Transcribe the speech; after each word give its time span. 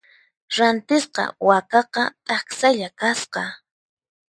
Rantisqa 0.55 1.23
wakaqa 1.47 2.03
taksalla 2.27 2.87
kasqa. 2.99 3.43